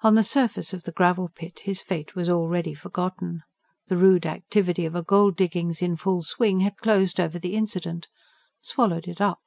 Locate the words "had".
6.58-6.78